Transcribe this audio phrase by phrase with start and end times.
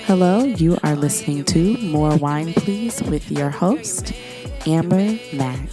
[0.00, 4.12] Hello, you are listening to More Wine Please with your host,
[4.66, 5.68] Amber Mack.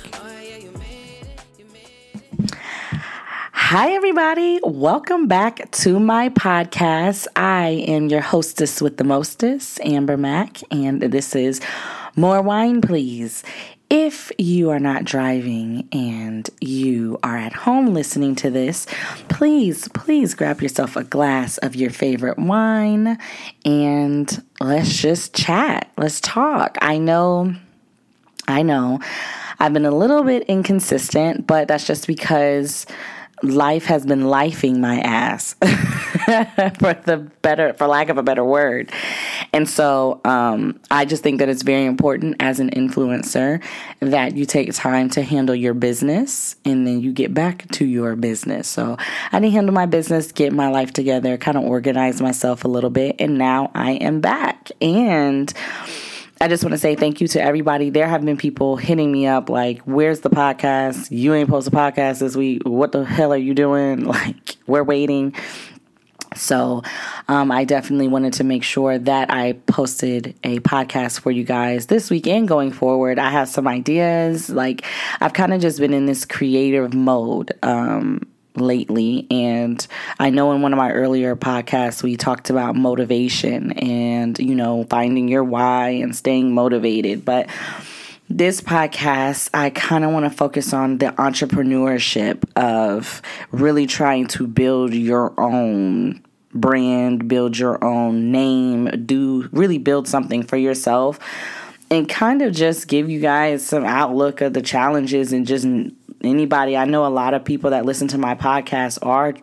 [3.54, 4.60] Hi, everybody.
[4.63, 7.26] Welcome back to my podcast.
[7.36, 11.59] I am your hostess with the mostest, Amber Mack, and this is
[12.15, 13.43] More Wine Please.
[13.96, 18.88] If you are not driving and you are at home listening to this,
[19.30, 23.20] please, please grab yourself a glass of your favorite wine
[23.64, 25.91] and let's just chat.
[25.95, 26.76] Let's talk.
[26.81, 27.53] I know,
[28.48, 29.00] I know,
[29.59, 32.88] I've been a little bit inconsistent, but that's just because
[33.43, 35.53] life has been lifing my ass
[36.79, 38.91] for the better for lack of a better word.
[39.52, 43.61] And so um, i just think that it's very important as an influencer
[43.99, 48.16] that you take time to handle your business and then you get back to your
[48.16, 48.67] business.
[48.67, 48.97] So
[49.31, 52.89] i didn't handle my business get my life together kind of organize myself a little
[52.89, 54.71] bit and now i am back.
[54.81, 55.53] And
[56.44, 57.89] I just want to say thank you to everybody.
[57.89, 61.09] There have been people hitting me up like, "Where's the podcast?
[61.09, 62.63] You ain't post a podcast this week.
[62.66, 64.03] What the hell are you doing?
[64.13, 65.33] Like, we're waiting."
[66.35, 66.83] So,
[67.30, 71.85] um, I definitely wanted to make sure that I posted a podcast for you guys
[71.85, 73.19] this week and going forward.
[73.19, 74.50] I have some ideas.
[74.50, 74.83] Like,
[75.22, 77.53] I've kind of just been in this creative mode.
[77.63, 79.28] Um, lately.
[79.32, 79.86] And
[80.20, 84.86] I know in one of my earlier podcasts, we talked about motivation and, you know,
[84.90, 87.26] finding your why and staying motivated.
[87.26, 87.50] But
[88.30, 94.48] this podcast, I kind of want to focus on the entrepreneurship of really trying to
[94.48, 101.20] build your own brand, build your own name, do really build something for yourself.
[101.92, 105.68] And kind of just give you guys some outlook of the challenges and just
[106.23, 109.35] anybody, I know a lot of people that listen to my podcast are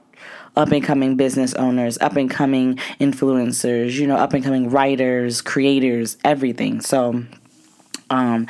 [0.56, 5.40] up and coming business owners, up and coming influencers, you know, up and coming writers,
[5.40, 6.80] creators, everything.
[6.80, 7.24] So
[8.10, 8.46] um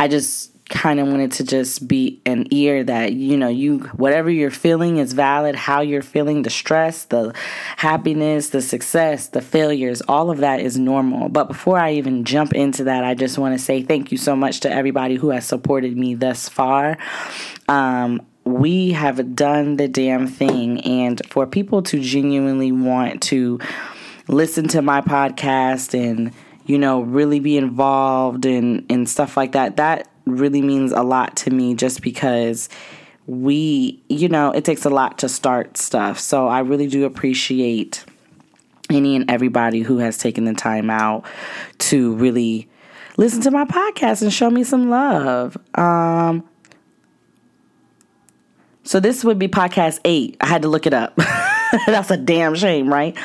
[0.00, 4.28] I just kind of wanted to just be an ear that you know you whatever
[4.28, 7.32] you're feeling is valid how you're feeling the stress the
[7.76, 11.28] happiness the success the failures all of that is normal.
[11.28, 14.34] But before i even jump into that i just want to say thank you so
[14.34, 16.98] much to everybody who has supported me thus far.
[17.68, 23.58] Um, we have done the damn thing and for people to genuinely want to
[24.28, 26.32] listen to my podcast and
[26.66, 31.36] you know really be involved and and stuff like that that really means a lot
[31.36, 32.68] to me just because
[33.26, 36.18] we, you know, it takes a lot to start stuff.
[36.18, 38.04] So I really do appreciate
[38.88, 41.24] any and everybody who has taken the time out
[41.78, 42.68] to really
[43.16, 45.56] listen to my podcast and show me some love.
[45.74, 46.48] Um,
[48.84, 50.36] so this would be podcast eight.
[50.40, 51.16] I had to look it up.
[51.86, 53.16] That's a damn shame, right?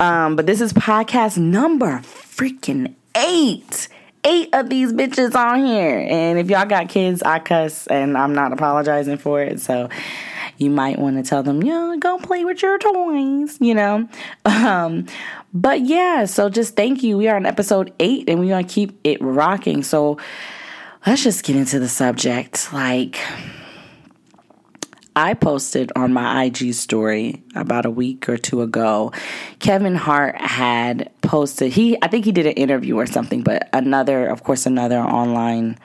[0.00, 2.02] Um, but this is podcast number
[2.40, 3.88] freaking eight
[4.24, 6.06] eight of these bitches on here.
[6.08, 9.60] And if y'all got kids, I cuss and I'm not apologizing for it.
[9.60, 9.88] So
[10.58, 14.08] you might want to tell them, yeah, go play with your toys, you know?
[14.46, 15.06] Um,
[15.52, 17.16] but yeah, so just thank you.
[17.16, 19.82] We are on episode eight and we're going to keep it rocking.
[19.82, 20.18] So
[21.06, 22.72] let's just get into the subject.
[22.72, 23.18] Like,
[25.16, 29.12] I posted on my IG story about a week or two ago.
[29.58, 34.26] Kevin Hart had posted he I think he did an interview or something, but another
[34.28, 35.78] of course another online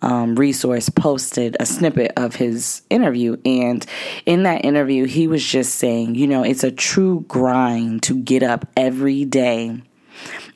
[0.00, 3.36] um, resource posted a snippet of his interview.
[3.44, 3.84] And
[4.26, 8.42] in that interview, he was just saying, you know, it's a true grind to get
[8.42, 9.82] up every day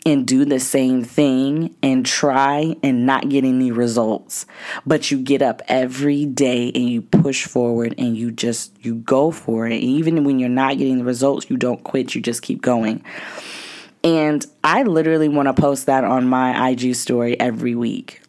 [0.04, 4.46] and do the same thing and try and not get any results.
[4.84, 9.30] But you get up every day and you push forward and you just you go
[9.30, 9.74] for it.
[9.74, 13.04] Even when you're not getting the results, you don't quit, you just keep going.
[14.04, 18.20] And I literally want to post that on my IG story every week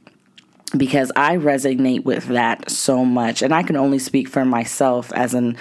[0.78, 3.42] because I resonate with that so much.
[3.42, 5.58] And I can only speak for myself as an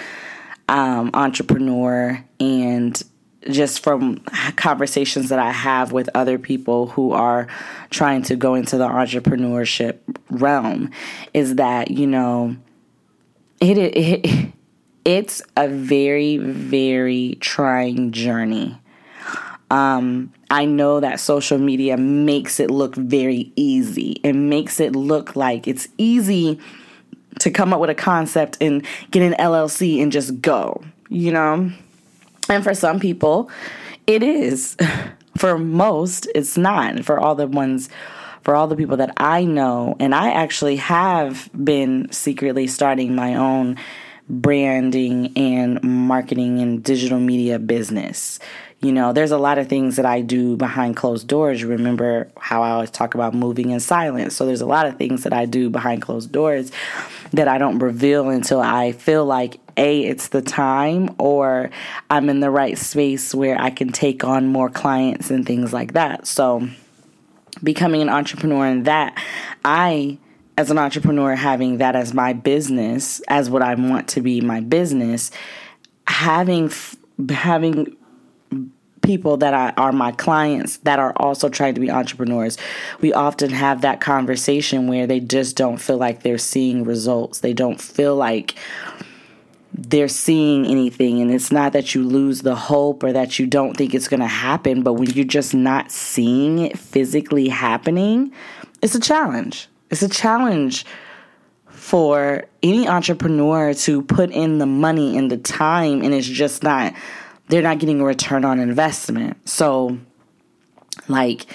[0.69, 3.03] um, entrepreneur and
[3.49, 4.19] just from
[4.55, 7.47] conversations that I have with other people who are
[7.89, 9.99] trying to go into the entrepreneurship
[10.29, 10.91] realm
[11.33, 12.55] is that, you know,
[13.59, 14.51] it, it
[15.05, 18.79] it's a very very trying journey.
[19.71, 24.21] Um, I know that social media makes it look very easy.
[24.23, 26.59] It makes it look like it's easy
[27.39, 31.71] to come up with a concept and get an LLC and just go, you know?
[32.49, 33.49] And for some people,
[34.07, 34.77] it is.
[35.37, 37.03] For most, it's not.
[37.03, 37.89] For all the ones,
[38.43, 43.33] for all the people that I know, and I actually have been secretly starting my
[43.33, 43.77] own
[44.29, 48.39] branding and marketing and digital media business.
[48.81, 51.63] You know, there's a lot of things that I do behind closed doors.
[51.63, 54.35] Remember how I always talk about moving in silence.
[54.35, 56.71] So there's a lot of things that I do behind closed doors
[57.31, 61.69] that I don't reveal until I feel like a it's the time or
[62.09, 65.93] I'm in the right space where I can take on more clients and things like
[65.93, 66.27] that.
[66.27, 66.67] So
[67.63, 69.21] becoming an entrepreneur in that,
[69.63, 70.17] I
[70.57, 74.59] as an entrepreneur having that as my business, as what I want to be my
[74.59, 75.31] business,
[76.07, 76.71] having
[77.29, 77.95] having
[79.01, 82.57] people that I, are my clients that are also trying to be entrepreneurs,
[83.01, 87.39] we often have that conversation where they just don't feel like they're seeing results.
[87.39, 88.55] They don't feel like
[89.73, 91.21] they're seeing anything.
[91.21, 94.19] And it's not that you lose the hope or that you don't think it's going
[94.19, 98.31] to happen, but when you're just not seeing it physically happening,
[98.81, 99.67] it's a challenge.
[99.89, 100.85] It's a challenge
[101.67, 106.93] for any entrepreneur to put in the money and the time and it's just not
[107.49, 109.37] they're not getting a return on investment.
[109.47, 109.97] So,
[111.07, 111.45] like,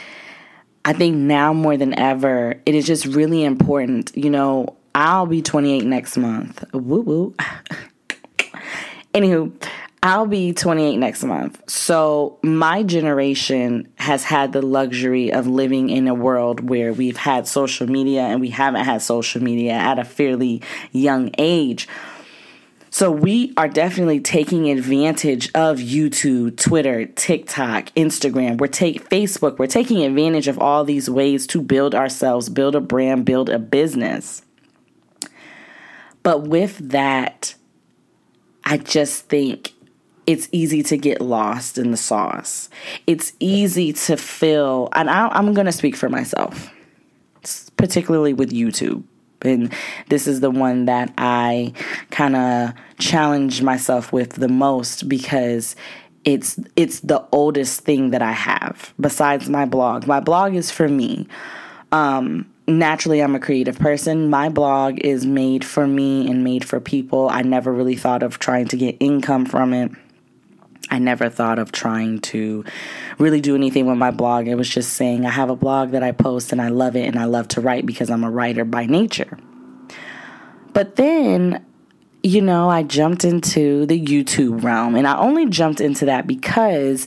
[0.85, 4.12] I think now more than ever, it is just really important.
[4.14, 6.62] You know, I'll be 28 next month.
[6.73, 7.35] Woo woo.
[9.14, 9.52] Anywho,
[10.02, 11.69] I'll be 28 next month.
[11.69, 17.49] So, my generation has had the luxury of living in a world where we've had
[17.49, 20.62] social media and we haven't had social media at a fairly
[20.93, 21.88] young age.
[22.90, 28.58] So we are definitely taking advantage of YouTube, Twitter, TikTok, Instagram.
[28.58, 29.58] We're take Facebook.
[29.58, 33.58] We're taking advantage of all these ways to build ourselves, build a brand, build a
[33.58, 34.43] business.
[36.22, 37.54] But with that,
[38.69, 39.73] I just think
[40.26, 42.69] it's easy to get lost in the sauce.
[43.06, 46.70] It's easy to feel, and I, I'm going to speak for myself,
[47.76, 49.05] particularly with YouTube
[49.43, 49.73] and
[50.09, 51.73] this is the one that I
[52.11, 55.76] kind of challenge myself with the most because
[56.25, 60.06] it's it's the oldest thing that I have besides my blog.
[60.06, 61.29] My blog is for me.
[61.93, 64.31] Um, naturally, I'm a creative person.
[64.31, 67.29] My blog is made for me and made for people.
[67.29, 69.91] I never really thought of trying to get income from it.
[70.91, 72.65] I never thought of trying to
[73.19, 74.47] really do anything with my blog.
[74.47, 77.06] It was just saying I have a blog that I post and I love it
[77.06, 79.38] and I love to write because I'm a writer by nature.
[80.73, 81.64] But then,
[82.23, 87.06] you know, I jumped into the YouTube realm and I only jumped into that because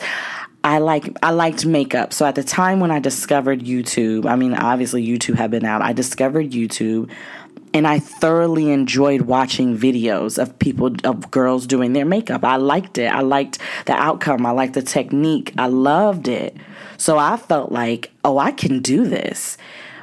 [0.63, 2.13] I like I liked makeup.
[2.13, 5.81] So at the time when I discovered YouTube, I mean obviously YouTube had been out.
[5.81, 7.09] I discovered YouTube
[7.73, 12.43] and I thoroughly enjoyed watching videos of people of girls doing their makeup.
[12.43, 13.11] I liked it.
[13.11, 14.45] I liked the outcome.
[14.45, 15.53] I liked the technique.
[15.57, 16.55] I loved it.
[16.97, 19.57] So I felt like, "Oh, I can do this."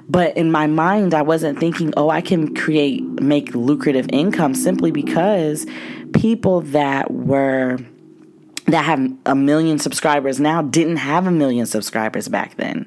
[0.09, 4.91] But in my mind, I wasn't thinking, "Oh, I can create make lucrative income simply
[4.91, 5.67] because
[6.15, 7.79] people that were
[8.69, 12.87] that have a million subscribers now didn't have a million subscribers back then.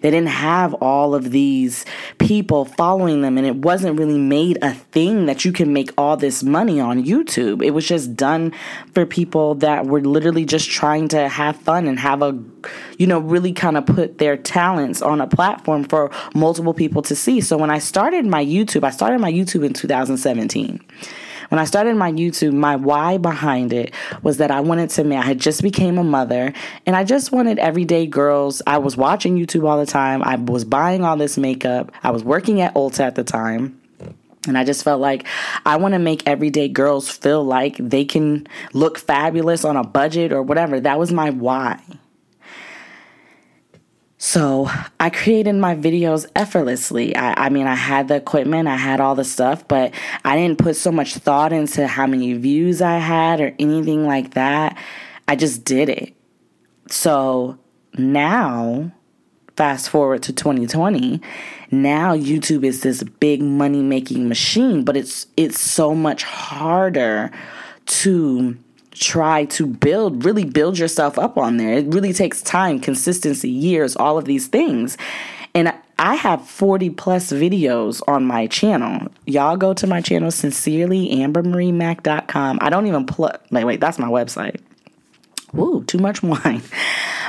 [0.00, 1.84] They didn't have all of these
[2.18, 6.16] people following them, and it wasn't really made a thing that you can make all
[6.16, 7.62] this money on YouTube.
[7.62, 8.54] It was just done
[8.94, 12.38] for people that were literally just trying to have fun and have a,
[12.96, 17.14] you know, really kind of put their talents on a platform for multiple people to
[17.14, 17.42] see.
[17.42, 20.80] So when I started my YouTube, I started my YouTube in 2017.
[21.48, 25.22] When I started my YouTube, my why behind it was that I wanted to, I
[25.22, 26.52] had just became a mother
[26.84, 28.60] and I just wanted everyday girls.
[28.66, 30.22] I was watching YouTube all the time.
[30.22, 31.90] I was buying all this makeup.
[32.02, 33.80] I was working at Ulta at the time.
[34.46, 35.26] And I just felt like
[35.66, 40.32] I want to make everyday girls feel like they can look fabulous on a budget
[40.32, 40.80] or whatever.
[40.80, 41.80] That was my why.
[44.20, 47.14] So I created my videos effortlessly.
[47.14, 49.94] I, I, mean, I had the equipment, I had all the stuff, but
[50.24, 54.34] I didn't put so much thought into how many views I had or anything like
[54.34, 54.76] that.
[55.28, 56.14] I just did it.
[56.90, 57.58] So
[57.96, 58.90] now,
[59.56, 61.20] fast forward to 2020,
[61.70, 67.30] now YouTube is this big money making machine, but it's it's so much harder
[67.86, 68.56] to
[68.98, 71.74] try to build, really build yourself up on there.
[71.74, 74.98] It really takes time, consistency, years, all of these things.
[75.54, 79.08] And I have 40 plus videos on my channel.
[79.26, 82.58] Y'all go to my channel, sincerely, ambermariemac.com.
[82.60, 84.60] I don't even plug, wait, wait, that's my website.
[85.52, 86.62] Woo, too much wine.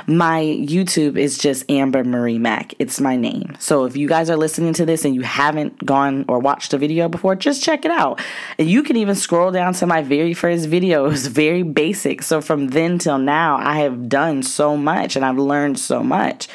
[0.08, 2.74] My YouTube is just Amber Marie Mack.
[2.80, 3.56] It's my name.
[3.60, 6.78] So if you guys are listening to this and you haven't gone or watched a
[6.78, 8.20] video before, just check it out.
[8.58, 11.06] And you can even scroll down to my very first video.
[11.06, 12.24] It was very basic.
[12.24, 16.48] So from then till now, I have done so much and I've learned so much.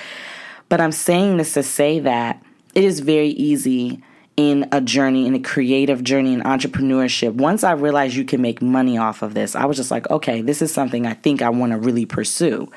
[0.68, 2.42] But I'm saying this to say that
[2.74, 4.02] it is very easy
[4.36, 8.60] in a journey, in a creative journey in entrepreneurship, once I realized you can make
[8.60, 11.50] money off of this, I was just like, okay, this is something I think I
[11.50, 12.70] want to really pursue.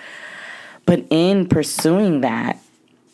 [0.86, 2.60] But in pursuing that,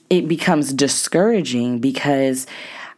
[0.10, 2.46] it becomes discouraging because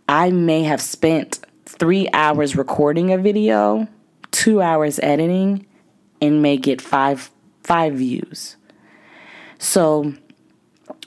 [0.09, 3.87] I may have spent three hours recording a video,
[4.31, 5.65] two hours editing,
[6.21, 7.29] and may get five
[7.63, 8.57] five views.
[9.57, 10.13] So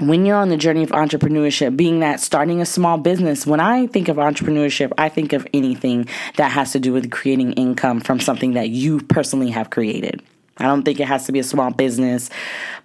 [0.00, 3.86] when you're on the journey of entrepreneurship, being that starting a small business, when I
[3.88, 8.20] think of entrepreneurship, I think of anything that has to do with creating income from
[8.20, 10.22] something that you personally have created.
[10.58, 12.30] I don't think it has to be a small business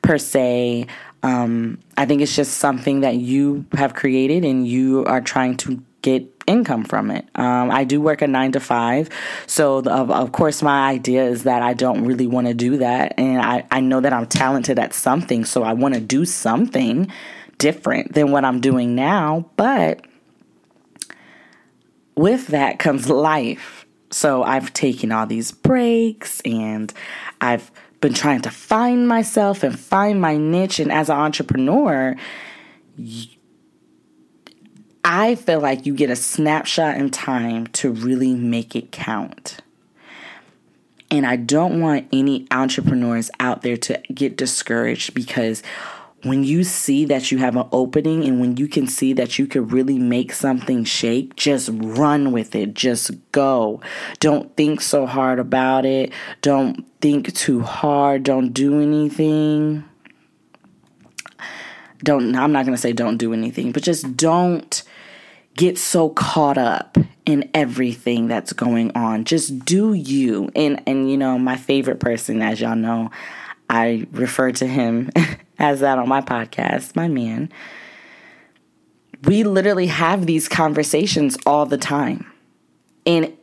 [0.01, 0.87] per se.
[1.21, 5.81] Um, I think it's just something that you have created and you are trying to
[6.01, 7.27] get income from it.
[7.35, 9.09] Um, I do work a nine to five.
[9.47, 12.77] So, the, of, of course, my idea is that I don't really want to do
[12.77, 13.13] that.
[13.17, 15.45] And I, I know that I'm talented at something.
[15.45, 17.11] So, I want to do something
[17.57, 19.49] different than what I'm doing now.
[19.55, 20.05] But
[22.15, 23.85] with that comes life.
[24.11, 26.93] So, I've taken all these breaks and
[27.41, 27.71] I've
[28.01, 30.79] been trying to find myself and find my niche.
[30.79, 32.15] And as an entrepreneur,
[35.03, 39.59] I feel like you get a snapshot in time to really make it count.
[41.11, 45.61] And I don't want any entrepreneurs out there to get discouraged because
[46.23, 49.45] when you see that you have an opening and when you can see that you
[49.45, 52.73] could really make something shake, just run with it.
[52.73, 53.81] Just go.
[54.19, 56.11] Don't think so hard about it.
[56.41, 58.23] Don't think too hard.
[58.23, 59.83] Don't do anything.
[62.01, 64.81] Don't, I'm not going to say don't do anything, but just don't
[65.55, 69.23] get so caught up in everything that's going on.
[69.25, 70.49] Just do you.
[70.55, 73.11] And, and you know, my favorite person, as y'all know,
[73.69, 75.09] I refer to him
[75.59, 77.51] as that on my podcast, my man.
[79.23, 82.31] We literally have these conversations all the time.
[83.05, 83.33] And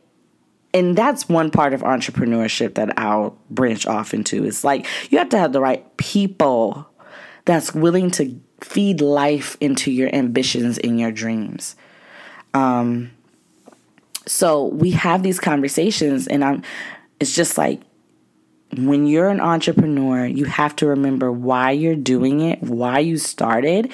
[0.73, 4.45] and that's one part of entrepreneurship that I'll branch off into.
[4.45, 6.87] It's like you have to have the right people
[7.43, 11.75] that's willing to feed life into your ambitions and your dreams.
[12.53, 13.11] Um
[14.27, 16.63] so we have these conversations and I'm
[17.19, 17.81] it's just like
[18.77, 23.91] when you're an entrepreneur, you have to remember why you're doing it, why you started,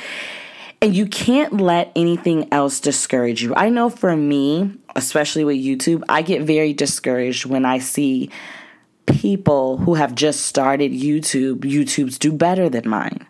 [0.82, 3.56] and you can't let anything else discourage you.
[3.56, 8.30] I know for me, especially with YouTube, I get very discouraged when I see
[9.08, 13.26] people who have just started YouTube, YouTube's do better than mine.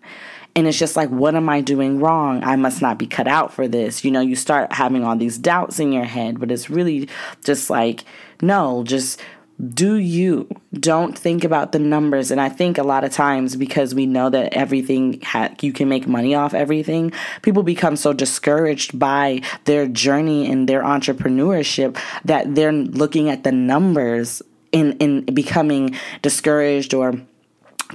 [0.58, 2.44] And it's just like, what am I doing wrong?
[2.44, 4.04] I must not be cut out for this.
[4.04, 7.08] You know, you start having all these doubts in your head, but it's really
[7.44, 8.04] just like,
[8.42, 9.22] no, just
[9.72, 13.96] do you don't think about the numbers and i think a lot of times because
[13.96, 17.12] we know that everything ha- you can make money off everything
[17.42, 23.52] people become so discouraged by their journey and their entrepreneurship that they're looking at the
[23.52, 27.20] numbers in in becoming discouraged or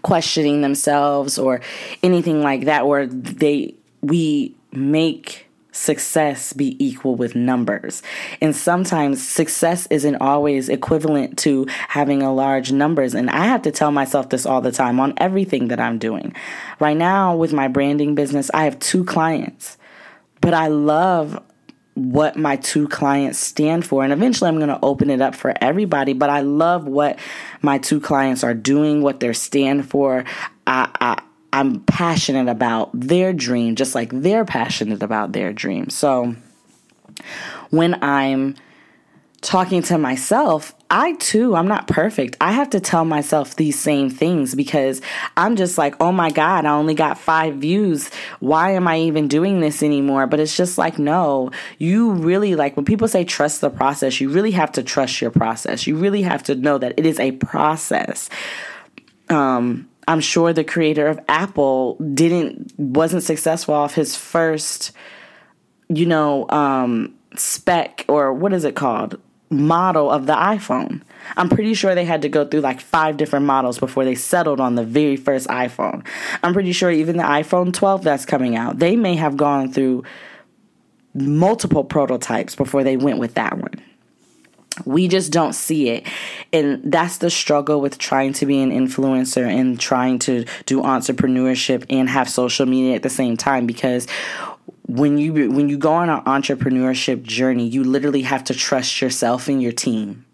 [0.02, 1.60] questioning themselves or
[2.02, 8.02] anything like that where they we make success be equal with numbers.
[8.40, 13.14] And sometimes success isn't always equivalent to having a large numbers.
[13.14, 16.34] And I have to tell myself this all the time on everything that I'm doing.
[16.78, 19.78] Right now, with my branding business, I have two clients,
[20.40, 21.42] but I love
[21.94, 24.02] what my two clients stand for.
[24.02, 27.18] And eventually I'm going to open it up for everybody, but I love what
[27.60, 30.24] my two clients are doing, what they stand for.
[30.66, 31.22] I, I
[31.52, 35.90] I'm passionate about their dream, just like they're passionate about their dream.
[35.90, 36.34] So
[37.68, 38.56] when I'm
[39.42, 42.36] talking to myself, I too, I'm not perfect.
[42.40, 45.00] I have to tell myself these same things because
[45.36, 48.08] I'm just like, oh my God, I only got five views.
[48.38, 50.28] Why am I even doing this anymore?
[50.28, 54.30] But it's just like, no, you really like when people say trust the process, you
[54.30, 55.88] really have to trust your process.
[55.88, 58.30] You really have to know that it is a process.
[59.28, 64.92] Um, I'm sure the creator of Apple didn't wasn't successful off his first,
[65.88, 69.18] you know, um, spec or what is it called?
[69.52, 71.02] Model of the iPhone.
[71.36, 74.60] I'm pretty sure they had to go through like five different models before they settled
[74.60, 76.04] on the very first iPhone.
[76.42, 80.04] I'm pretty sure even the iPhone 12 that's coming out, they may have gone through
[81.14, 83.82] multiple prototypes before they went with that one
[84.86, 86.06] we just don't see it
[86.52, 91.84] and that's the struggle with trying to be an influencer and trying to do entrepreneurship
[91.90, 94.06] and have social media at the same time because
[94.86, 99.48] when you when you go on an entrepreneurship journey you literally have to trust yourself
[99.48, 100.24] and your team.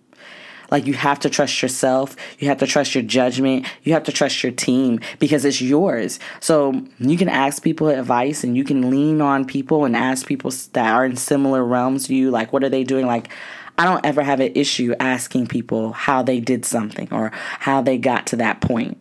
[0.71, 4.13] Like you have to trust yourself, you have to trust your judgment, you have to
[4.13, 6.19] trust your team because it's yours.
[6.41, 10.53] So you can ask people advice and you can lean on people and ask people
[10.75, 13.07] that are in similar realms to you, like what are they doing?
[13.07, 13.31] Like
[13.79, 17.97] I don't ever have an issue asking people how they did something or how they
[17.97, 18.99] got to that point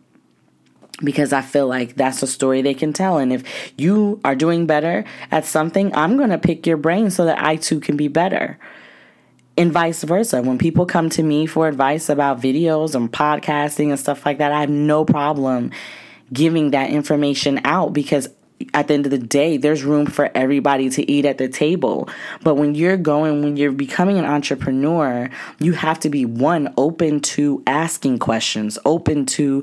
[1.02, 3.18] because I feel like that's a story they can tell.
[3.18, 3.44] And if
[3.76, 7.56] you are doing better at something, I'm going to pick your brain so that I
[7.56, 8.58] too can be better.
[9.56, 10.42] And vice versa.
[10.42, 14.52] When people come to me for advice about videos and podcasting and stuff like that,
[14.52, 15.72] I have no problem
[16.32, 18.28] giving that information out because
[18.74, 22.08] at the end of the day, there's room for everybody to eat at the table.
[22.42, 27.20] But when you're going, when you're becoming an entrepreneur, you have to be one, open
[27.20, 29.62] to asking questions, open to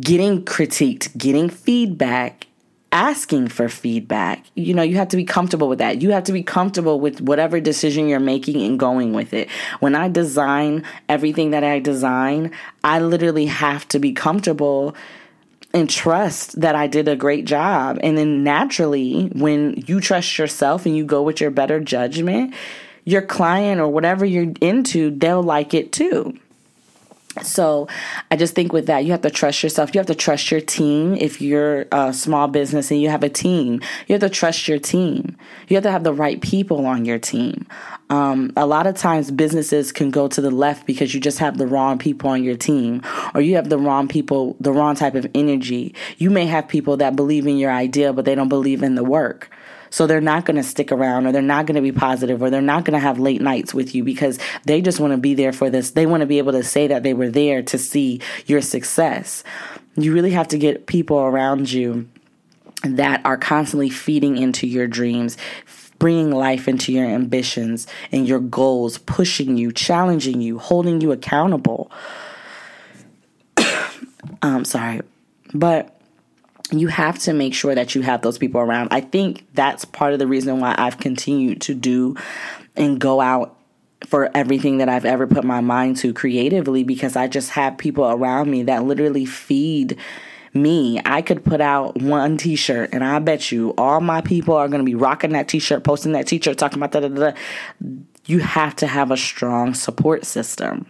[0.00, 2.46] getting critiqued, getting feedback,
[2.92, 4.44] asking for feedback.
[4.54, 6.00] You know, you have to be comfortable with that.
[6.00, 9.50] You have to be comfortable with whatever decision you're making and going with it.
[9.80, 12.52] When I design everything that I design,
[12.82, 14.94] I literally have to be comfortable
[15.74, 17.98] and trust that I did a great job.
[18.02, 22.54] And then naturally, when you trust yourself and you go with your better judgment,
[23.04, 26.38] your client or whatever you're into, they'll like it too.
[27.42, 27.86] So
[28.30, 29.94] I just think with that, you have to trust yourself.
[29.94, 31.14] You have to trust your team.
[31.14, 34.78] If you're a small business and you have a team, you have to trust your
[34.78, 35.36] team.
[35.68, 37.66] You have to have the right people on your team.
[38.10, 41.58] Um, a lot of times businesses can go to the left because you just have
[41.58, 43.02] the wrong people on your team
[43.34, 45.94] or you have the wrong people, the wrong type of energy.
[46.16, 49.04] You may have people that believe in your idea, but they don't believe in the
[49.04, 49.50] work.
[49.90, 52.50] So they're not going to stick around or they're not going to be positive or
[52.50, 55.34] they're not going to have late nights with you because they just want to be
[55.34, 55.90] there for this.
[55.90, 59.44] They want to be able to say that they were there to see your success.
[59.96, 62.08] You really have to get people around you
[62.82, 65.36] that are constantly feeding into your dreams,
[65.98, 71.90] bringing life into your ambitions and your goals, pushing you, challenging you, holding you accountable.
[74.42, 75.00] I'm sorry.
[75.52, 75.97] But
[76.70, 78.88] you have to make sure that you have those people around.
[78.90, 82.16] I think that's part of the reason why I've continued to do
[82.76, 83.56] and go out
[84.06, 88.04] for everything that I've ever put my mind to creatively because I just have people
[88.04, 89.98] around me that literally feed
[90.54, 91.00] me.
[91.04, 94.68] I could put out one t shirt and I bet you all my people are
[94.68, 97.36] going to be rocking that t shirt, posting that t shirt, talking about that.
[98.26, 100.86] You have to have a strong support system.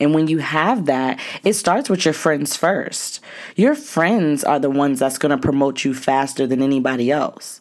[0.00, 3.20] And when you have that, it starts with your friends first.
[3.56, 7.60] Your friends are the ones that's going to promote you faster than anybody else.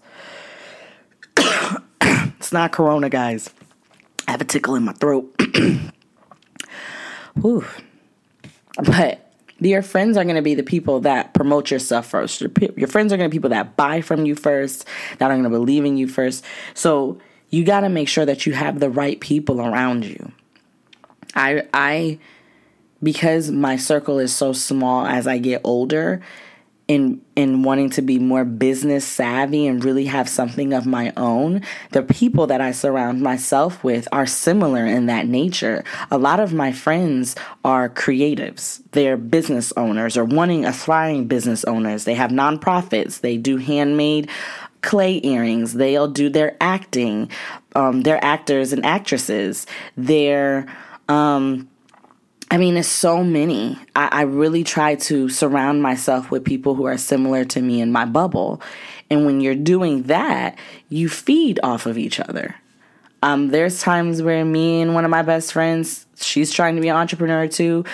[2.02, 3.50] it's not corona, guys.
[4.28, 5.34] I have a tickle in my throat.
[7.41, 7.65] Whew.
[8.78, 12.41] But your friends are going to be the people that promote your stuff first.
[12.41, 14.86] Your, your friends are going to be people that buy from you first,
[15.17, 16.43] that are going to believe in you first.
[16.73, 17.19] So
[17.50, 20.32] you got to make sure that you have the right people around you.
[21.35, 22.19] I I
[23.01, 26.21] because my circle is so small as I get older
[26.87, 31.61] in in wanting to be more business savvy and really have something of my own
[31.91, 35.83] the people that I surround myself with are similar in that nature.
[36.11, 37.35] A lot of my friends
[37.65, 38.81] are creatives.
[38.91, 42.05] They're business owners or wanting aspiring business owners.
[42.05, 43.19] They have nonprofits.
[43.19, 44.29] They do handmade
[44.81, 45.73] clay earrings.
[45.73, 47.29] They'll do their acting
[47.77, 49.67] um, they're actors and actresses.
[49.95, 50.65] They're
[51.09, 51.69] um,
[52.49, 53.77] I mean, it's so many.
[53.95, 57.91] I, I, really try to surround myself with people who are similar to me in
[57.91, 58.61] my bubble.
[59.09, 60.57] And when you're doing that,
[60.89, 62.55] you feed off of each other.
[63.21, 66.89] Um, there's times where me and one of my best friends, she's trying to be
[66.89, 67.86] an entrepreneur too.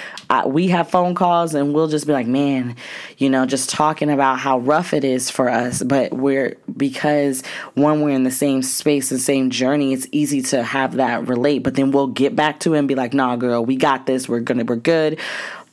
[0.46, 2.76] We have phone calls and we'll just be like, man,
[3.18, 5.84] you know, just talking about how rough it is for us.
[5.84, 7.44] But we're, because
[7.76, 11.60] one, we're in the same space, the same journey, it's easy to have that relate.
[11.60, 14.28] But then we'll get back to it and be like, nah, girl, we got this.
[14.28, 15.20] We're gonna, we're good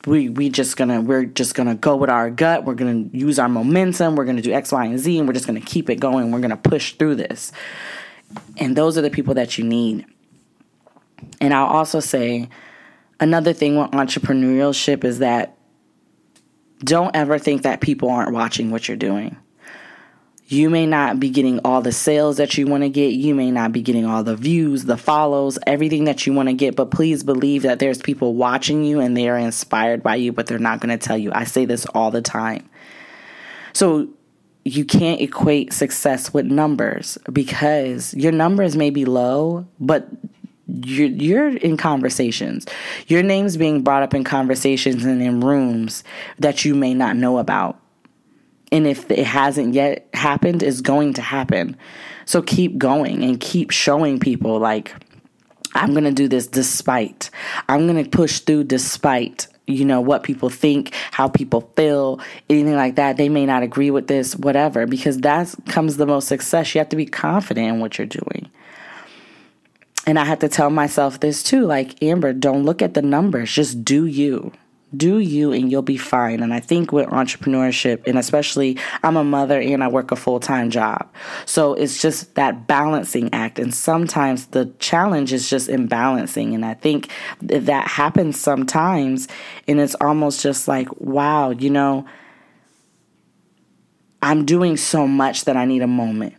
[0.07, 3.51] we we just gonna we're just gonna go with our gut we're gonna use our
[3.51, 6.31] momentum we're gonna do x y and z and we're just gonna keep it going
[6.31, 7.53] we're gonna push through this
[8.59, 10.07] and those are the people that you need.
[11.41, 12.49] And I'll also say
[13.19, 15.57] another thing with entrepreneurship is that
[16.83, 19.37] don't ever think that people aren't watching what you're doing.
[20.47, 23.13] You may not be getting all the sales that you want to get.
[23.13, 26.55] You may not be getting all the views, the follows, everything that you want to
[26.55, 26.75] get.
[26.75, 30.47] But please believe that there's people watching you and they are inspired by you, but
[30.47, 31.31] they're not going to tell you.
[31.33, 32.69] I say this all the time.
[33.73, 34.09] So
[34.65, 40.09] you can't equate success with numbers because your numbers may be low, but
[40.85, 42.67] you're, you're in conversations.
[43.07, 46.05] Your name's being brought up in conversations and in rooms
[46.39, 47.81] that you may not know about.
[48.73, 51.77] And if it hasn't yet happened, it's going to happen.
[52.25, 54.95] So keep going and keep showing people like
[55.75, 57.31] I'm going to do this despite.
[57.69, 62.75] I'm going to push through despite you know what people think how people feel anything
[62.75, 66.75] like that they may not agree with this whatever because that comes the most success
[66.75, 68.51] you have to be confident in what you're doing
[70.11, 73.53] and i had to tell myself this too like amber don't look at the numbers
[73.53, 74.53] just do you
[74.97, 76.43] do you and you'll be fine.
[76.43, 80.41] And I think with entrepreneurship, and especially I'm a mother and I work a full
[80.41, 81.09] time job.
[81.47, 83.59] So it's just that balancing act.
[83.59, 86.55] And sometimes the challenge is just imbalancing.
[86.55, 87.09] And I think
[87.41, 89.29] that happens sometimes.
[89.69, 92.05] And it's almost just like, wow, you know,
[94.23, 96.35] I'm doing so much that I need a moment.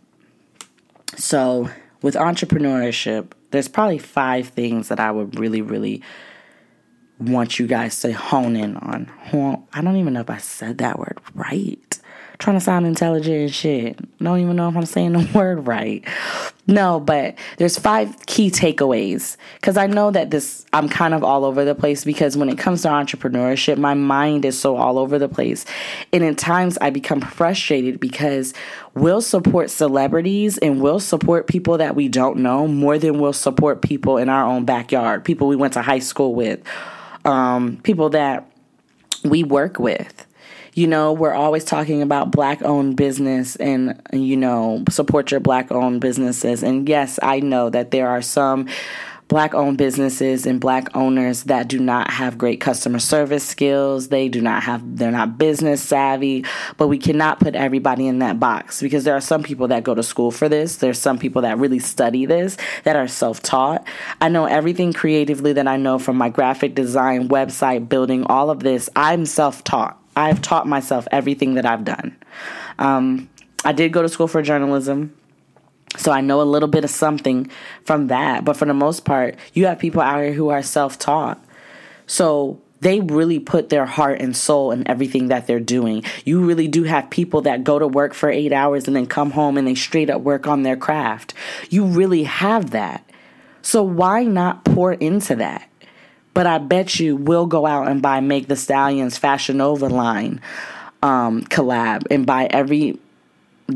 [1.16, 1.68] So
[2.00, 6.02] with entrepreneurship, there's probably five things that I would really, really
[7.18, 9.10] want you guys to hone in on.
[9.72, 11.98] I don't even know if I said that word right.
[12.42, 14.18] Trying to sound intelligent and shit.
[14.18, 16.04] Don't even know if I'm saying the word right.
[16.66, 21.44] No, but there's five key takeaways because I know that this I'm kind of all
[21.44, 25.18] over the place because when it comes to entrepreneurship, my mind is so all over
[25.18, 25.64] the place.
[26.12, 28.54] And in times I become frustrated because
[28.94, 33.82] we'll support celebrities and we'll support people that we don't know more than we'll support
[33.82, 36.60] people in our own backyard, people we went to high school with
[37.24, 38.48] um, people that
[39.24, 40.21] we work with.
[40.74, 45.70] You know, we're always talking about black owned business and, you know, support your black
[45.70, 46.62] owned businesses.
[46.62, 48.68] And yes, I know that there are some
[49.32, 54.08] black owned businesses and black owners that do not have great customer service skills.
[54.08, 56.44] They do not have, they're not business savvy,
[56.76, 59.94] but we cannot put everybody in that box because there are some people that go
[59.94, 60.76] to school for this.
[60.76, 63.86] There's some people that really study this that are self taught.
[64.20, 68.60] I know everything creatively that I know from my graphic design, website building, all of
[68.60, 68.90] this.
[68.96, 70.01] I'm self taught.
[70.16, 72.16] I've taught myself everything that I've done.
[72.78, 73.28] Um,
[73.64, 75.14] I did go to school for journalism.
[75.96, 77.50] So I know a little bit of something
[77.84, 78.44] from that.
[78.44, 81.42] But for the most part, you have people out here who are self taught.
[82.06, 86.02] So they really put their heart and soul in everything that they're doing.
[86.24, 89.30] You really do have people that go to work for eight hours and then come
[89.30, 91.32] home and they straight up work on their craft.
[91.70, 93.08] You really have that.
[93.62, 95.68] So why not pour into that?
[96.34, 100.40] But I bet you will go out and buy Megan Thee Stallion's Fashion Nova line
[101.02, 102.98] um, collab and buy every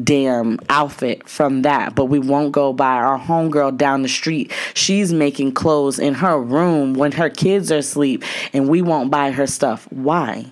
[0.03, 4.53] damn outfit from that, but we won't go buy our homegirl down the street.
[4.75, 9.31] She's making clothes in her room when her kids are asleep, and we won't buy
[9.31, 9.87] her stuff.
[9.91, 10.47] Why?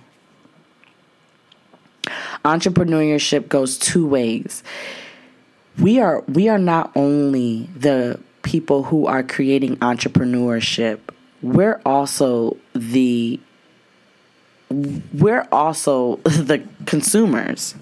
[2.45, 4.63] Entrepreneurship goes two ways.
[5.79, 11.01] We are we are not only the people who are creating entrepreneurship,
[11.45, 13.39] we're also the
[15.13, 17.75] we're also the consumers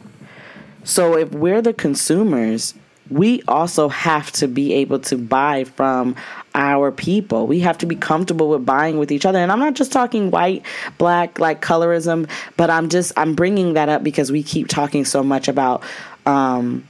[0.84, 2.74] so if we're the consumers,
[3.10, 6.16] we also have to be able to buy from
[6.54, 7.46] our people.
[7.46, 9.38] We have to be comfortable with buying with each other.
[9.38, 10.64] And I'm not just talking white,
[10.98, 15.22] black, like colorism, but I'm just I'm bringing that up because we keep talking so
[15.22, 15.82] much about
[16.26, 16.86] um,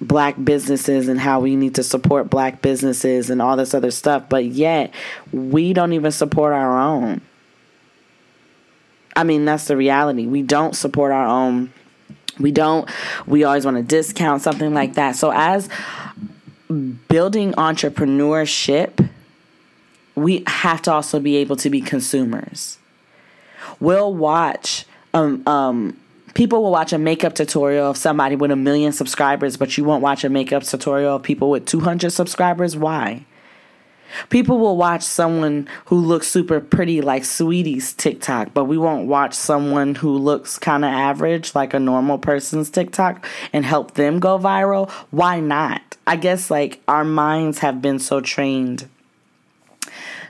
[0.00, 4.24] black businesses and how we need to support black businesses and all this other stuff,
[4.28, 4.92] but yet
[5.32, 7.20] we don't even support our own.
[9.14, 10.26] I mean, that's the reality.
[10.26, 11.72] We don't support our own
[12.38, 12.88] we don't,
[13.26, 15.16] we always want to discount something like that.
[15.16, 15.68] So, as
[16.68, 19.08] building entrepreneurship,
[20.14, 22.78] we have to also be able to be consumers.
[23.80, 25.98] We'll watch, um, um,
[26.36, 30.02] people will watch a makeup tutorial of somebody with a million subscribers, but you won't
[30.02, 32.76] watch a makeup tutorial of people with 200 subscribers.
[32.76, 33.24] Why?
[34.28, 39.32] People will watch someone who looks super pretty like Saweetie's TikTok, but we won't watch
[39.32, 44.38] someone who looks kind of average like a normal person's TikTok and help them go
[44.38, 44.90] viral.
[45.10, 45.96] Why not?
[46.06, 48.90] I guess like our minds have been so trained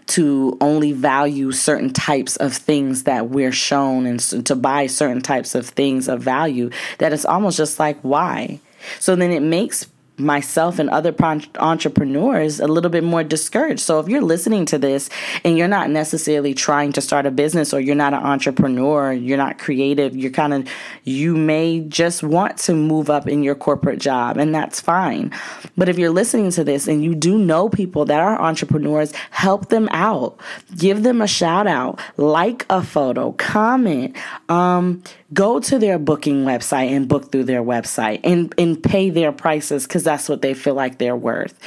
[0.06, 5.54] to only value certain types of things that we're shown and to buy certain types
[5.54, 8.60] of things of value that it's almost just like why?
[9.00, 9.86] So then it makes
[10.18, 11.14] myself and other
[11.58, 13.80] entrepreneurs a little bit more discouraged.
[13.80, 15.10] So if you're listening to this
[15.44, 19.36] and you're not necessarily trying to start a business or you're not an entrepreneur, you're
[19.36, 20.68] not creative, you're kind of
[21.04, 25.32] you may just want to move up in your corporate job and that's fine.
[25.76, 29.68] But if you're listening to this and you do know people that are entrepreneurs, help
[29.68, 30.38] them out.
[30.76, 34.16] Give them a shout out, like a photo, comment,
[34.48, 35.02] um,
[35.32, 39.86] go to their booking website and book through their website and, and pay their prices
[39.86, 41.58] because that's what they feel like they're worth.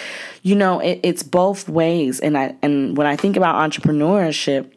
[0.44, 2.20] You know, it, it's both ways.
[2.20, 4.72] And I and when I think about entrepreneurship,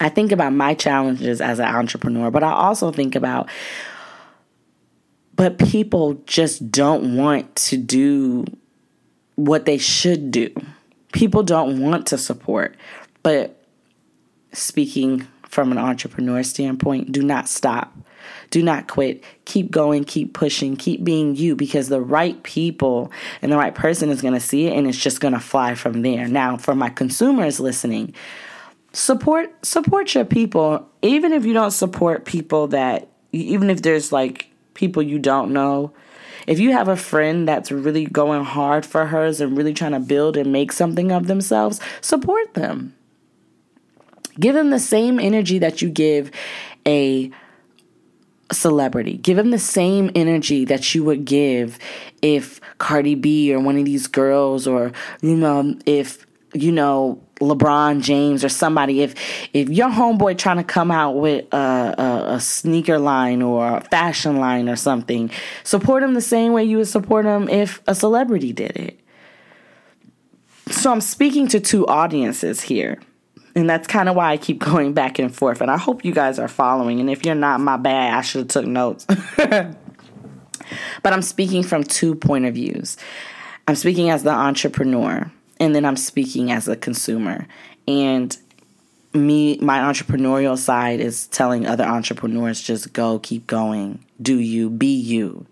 [0.00, 3.48] I think about my challenges as an entrepreneur, but I also think about
[5.34, 8.44] but people just don't want to do
[9.36, 10.52] what they should do.
[11.12, 12.74] People don't want to support.
[13.22, 13.56] But
[14.52, 17.92] speaking from an entrepreneur standpoint, do not stop.
[18.50, 19.24] Do not quit.
[19.44, 23.10] Keep going, keep pushing, keep being you because the right people
[23.42, 25.74] and the right person is going to see it and it's just going to fly
[25.74, 26.28] from there.
[26.28, 28.14] Now, for my consumers listening,
[28.92, 34.50] support support your people even if you don't support people that even if there's like
[34.72, 35.92] people you don't know
[36.46, 40.00] if you have a friend that's really going hard for hers and really trying to
[40.00, 42.94] build and make something of themselves support them
[44.38, 46.30] give them the same energy that you give
[46.86, 47.30] a
[48.52, 49.18] celebrity.
[49.18, 51.78] Give them the same energy that you would give
[52.22, 58.00] if Cardi B or one of these girls or you know if you know LeBron
[58.00, 59.02] James or somebody.
[59.02, 59.14] If
[59.52, 63.80] if your homeboy trying to come out with a, a, a, sneaker line or a
[63.82, 65.30] fashion line or something
[65.62, 68.98] support him the same way you would support him if a celebrity did it.
[70.70, 72.98] So i'm speaking to two audiences here
[73.58, 75.60] and that's kind of why I keep going back and forth.
[75.60, 77.00] And I hope you guys are following.
[77.00, 78.14] And if you're not, my bad.
[78.14, 79.04] I should have took notes.
[79.36, 79.76] but
[81.04, 82.96] I'm speaking from two point of views.
[83.66, 87.46] I'm speaking as the entrepreneur, and then I'm speaking as a consumer.
[87.86, 88.36] And
[89.12, 94.94] me, my entrepreneurial side is telling other entrepreneurs just go, keep going, do you, be
[94.94, 95.46] you.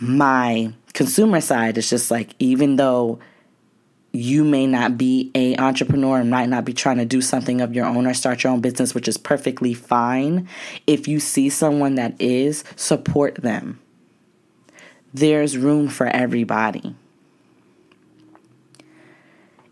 [0.00, 3.18] My consumer side is just like, even though
[4.12, 7.74] you may not be a entrepreneur and might not be trying to do something of
[7.74, 10.48] your own or start your own business which is perfectly fine.
[10.86, 13.80] If you see someone that is support them.
[15.14, 16.94] There's room for everybody.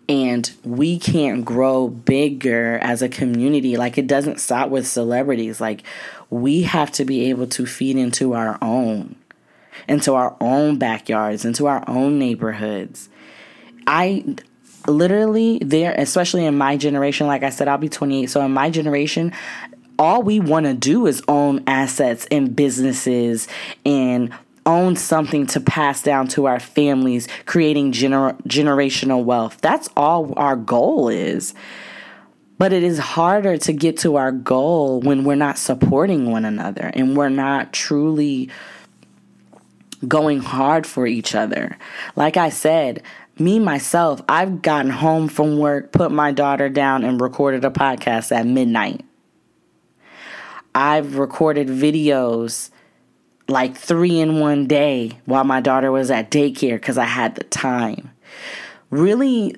[0.09, 3.77] And we can't grow bigger as a community.
[3.77, 5.61] Like it doesn't stop with celebrities.
[5.61, 5.83] Like
[6.31, 9.17] we have to be able to feed into our own
[9.89, 13.09] into our own backyards into our own neighborhoods
[13.87, 14.37] I
[14.87, 18.27] literally there, especially in my generation, like I said, I'll be 28.
[18.27, 19.33] So in my generation,
[19.99, 23.49] all we want to do is own assets and businesses
[23.85, 24.33] and
[24.67, 29.59] own something to pass down to our families, creating gener- generational wealth.
[29.61, 31.55] That's all our goal is.
[32.59, 36.91] But it is harder to get to our goal when we're not supporting one another
[36.95, 38.51] and we're not truly
[40.07, 41.77] going hard for each other.
[42.17, 43.03] Like I said,
[43.39, 48.33] me myself, I've gotten home from work, put my daughter down, and recorded a podcast
[48.33, 49.05] at midnight.
[50.75, 52.71] I've recorded videos
[53.49, 57.45] like three in one day while my daughter was at daycare because I had the
[57.45, 58.11] time.
[58.91, 59.57] Really,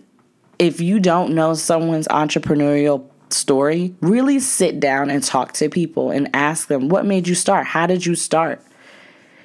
[0.58, 6.28] if you don't know someone's entrepreneurial story, really sit down and talk to people and
[6.34, 7.66] ask them, what made you start?
[7.66, 8.62] How did you start?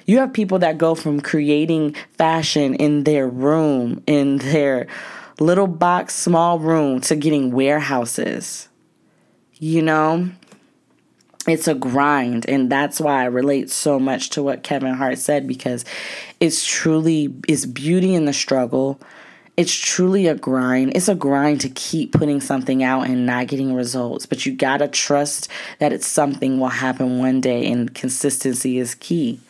[0.08, 4.86] You have people that go from creating fashion in their room, in their
[5.38, 8.70] little box, small room, to getting warehouses.
[9.58, 10.30] You know?
[11.46, 15.46] It's a grind, and that's why I relate so much to what Kevin Hart said
[15.46, 15.84] because
[16.40, 18.98] it's truly it's beauty in the struggle.
[19.58, 20.92] It's truly a grind.
[20.94, 24.78] It's a grind to keep putting something out and not getting results, but you got
[24.78, 25.48] to trust
[25.80, 29.40] that it's something will happen one day and consistency is key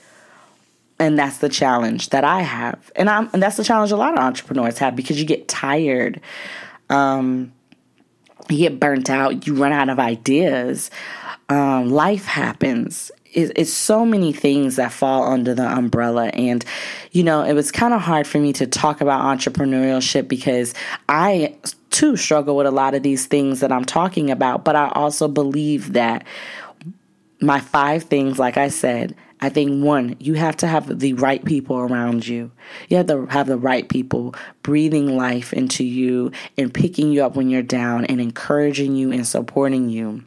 [0.98, 4.14] and that's the challenge that I have, and I'm and that's the challenge a lot
[4.14, 6.20] of entrepreneurs have because you get tired,
[6.90, 7.52] um,
[8.48, 10.90] you get burnt out, you run out of ideas,
[11.48, 13.10] um, life happens.
[13.32, 16.64] It, it's so many things that fall under the umbrella, and
[17.12, 20.74] you know it was kind of hard for me to talk about entrepreneurship because
[21.08, 21.54] I
[21.90, 25.28] too struggle with a lot of these things that I'm talking about, but I also
[25.28, 26.26] believe that
[27.40, 31.44] my five things, like I said I think one, you have to have the right
[31.44, 32.50] people around you.
[32.88, 37.36] You have to have the right people breathing life into you and picking you up
[37.36, 40.24] when you're down and encouraging you and supporting you.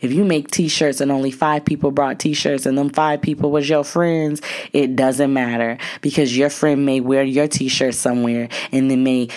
[0.00, 3.68] If you make t-shirts and only five people brought t-shirts and them five people was
[3.68, 4.40] your friends,
[4.72, 9.28] it doesn't matter because your friend may wear your t-shirt somewhere and then may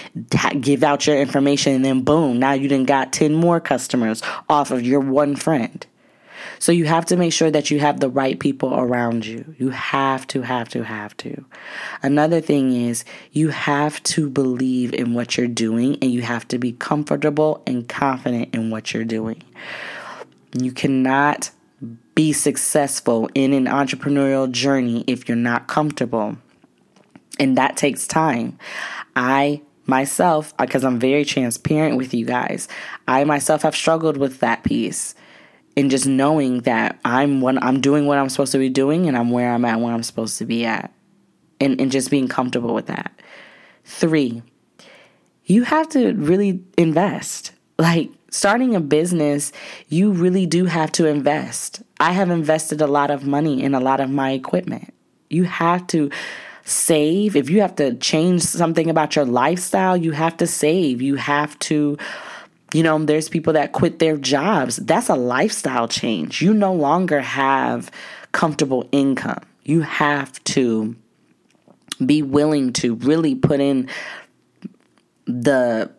[0.60, 4.72] give out your information and then boom, now you done got 10 more customers off
[4.72, 5.86] of your one friend.
[6.64, 9.54] So you have to make sure that you have the right people around you.
[9.60, 11.44] You have to, have to, have to.
[12.02, 16.58] Another thing is you have to believe in what you're doing and you have to
[16.58, 19.44] be comfortable and confident in what you're doing.
[20.58, 21.52] You cannot
[22.16, 26.38] be successful in an entrepreneurial journey if you're not comfortable.
[27.42, 28.58] And that takes time.
[29.18, 32.70] I myself, because I'm very transparent with you guys,
[33.06, 35.14] I myself have struggled with that piece
[35.76, 39.18] and just knowing that I'm what I'm doing what I'm supposed to be doing and
[39.18, 40.94] I'm where I'm at where I'm supposed to be at.
[41.60, 43.12] And and just being comfortable with that.
[43.86, 44.42] Three,
[45.46, 47.52] you have to really invest.
[47.78, 49.52] Like starting a business,
[49.88, 51.82] you really do have to invest.
[52.00, 54.94] I have invested a lot of money in a lot of my equipment.
[55.30, 56.10] You have to
[56.66, 57.36] save.
[57.36, 61.02] If you have to change something about your lifestyle, you have to save.
[61.02, 61.98] You have to,
[62.74, 64.78] you know, there's people that quit their jobs.
[64.78, 66.42] That's a lifestyle change.
[66.42, 67.92] You no longer have
[68.32, 69.42] comfortable income.
[69.64, 70.96] You have to
[72.04, 73.88] be willing to really put in
[75.26, 75.92] the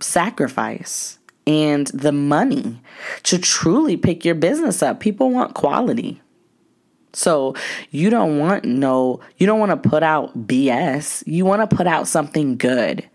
[0.00, 2.80] sacrifice and the money
[3.24, 5.00] to truly pick your business up.
[5.00, 6.20] People want quality.
[7.12, 7.54] So
[7.90, 11.24] you don't want no, you don't want to put out BS.
[11.26, 13.08] You want to put out something good.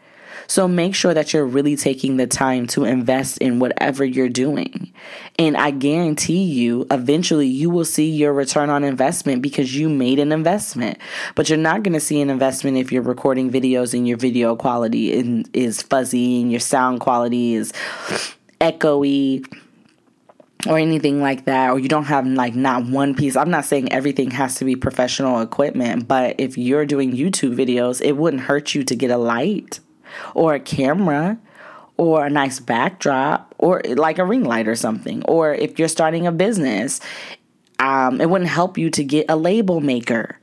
[0.48, 4.94] So make sure that you're really taking the time to invest in whatever you're doing.
[5.40, 10.20] And I guarantee you, eventually you will see your return on investment because you made
[10.20, 10.98] an investment.
[11.36, 14.56] But you're not going to see an investment if you're recording videos and your video
[14.56, 15.12] quality
[15.54, 17.74] is fuzzy and your sound quality is
[18.62, 19.46] echoey
[20.68, 23.92] or anything like that or you don't have like not one piece i'm not saying
[23.92, 28.74] everything has to be professional equipment but if you're doing youtube videos it wouldn't hurt
[28.74, 29.80] you to get a light
[30.34, 31.38] or a camera
[31.98, 35.24] or a nice backdrop or like a ring light or something.
[35.26, 37.00] Or if you're starting a business,
[37.80, 40.38] um, it wouldn't help you to get a label maker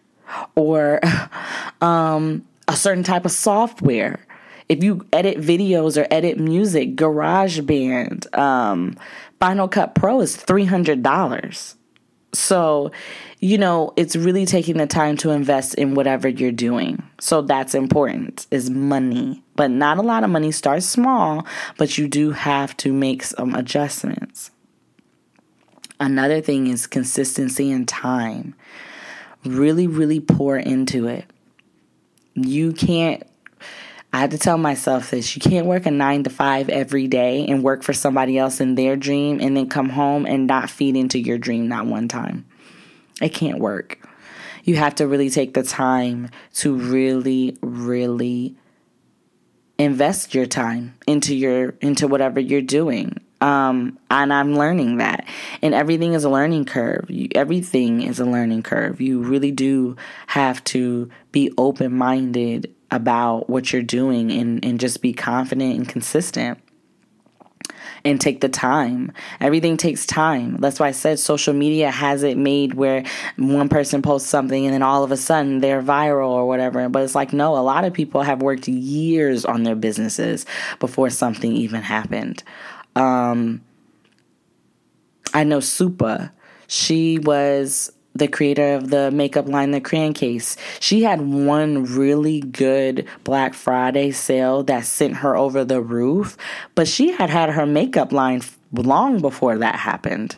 [0.54, 1.00] or
[1.80, 4.26] um, a certain type of software.
[4.68, 8.96] If you edit videos or edit music, GarageBand, um,
[9.40, 11.74] Final Cut Pro is $300.
[12.32, 12.92] So,
[13.40, 17.02] you know, it's really taking the time to invest in whatever you're doing.
[17.20, 19.42] So that's important is money.
[19.56, 20.52] But not a lot of money.
[20.52, 24.50] Start small, but you do have to make some adjustments.
[25.98, 28.54] Another thing is consistency and time.
[29.44, 31.24] Really, really pour into it.
[32.34, 33.22] You can't
[34.12, 37.46] I had to tell myself this you can't work a nine to five every day
[37.46, 40.96] and work for somebody else in their dream and then come home and not feed
[40.96, 42.44] into your dream not one time.
[43.20, 43.98] It can't work.
[44.64, 48.56] You have to really take the time to really, really
[49.78, 53.16] invest your time into your into whatever you're doing.
[53.40, 55.26] Um, and I'm learning that.
[55.62, 57.06] And everything is a learning curve.
[57.08, 59.00] You, everything is a learning curve.
[59.00, 59.96] You really do
[60.26, 65.88] have to be open minded about what you're doing and, and just be confident and
[65.88, 66.58] consistent
[68.04, 69.12] and take the time.
[69.40, 70.56] Everything takes time.
[70.56, 73.04] That's why I said social media has it made where
[73.36, 76.88] one person posts something and then all of a sudden they're viral or whatever.
[76.88, 80.46] But it's like, no, a lot of people have worked years on their businesses
[80.78, 82.42] before something even happened.
[82.96, 83.62] Um,
[85.34, 86.32] I know Supa.
[86.66, 90.56] She was the creator of the makeup line, The Crayon Case.
[90.80, 96.36] She had one really good Black Friday sale that sent her over the roof,
[96.74, 98.42] but she had had her makeup line
[98.72, 100.36] long before that happened.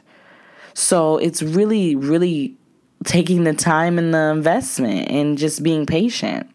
[0.74, 2.56] So it's really, really
[3.04, 6.48] taking the time and the investment and just being patient.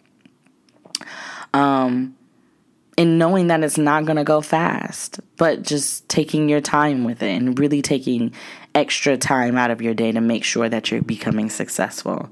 [1.53, 2.15] Um,
[2.97, 7.21] and knowing that it's not going to go fast, but just taking your time with
[7.21, 8.33] it and really taking
[8.77, 12.29] extra time out of your day to make sure that you're becoming successful.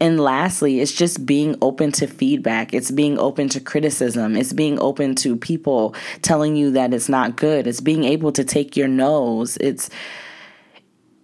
[0.00, 2.74] And lastly, it's just being open to feedback.
[2.74, 4.36] It's being open to criticism.
[4.36, 7.66] It's being open to people telling you that it's not good.
[7.68, 9.56] It's being able to take your nose.
[9.60, 9.88] It's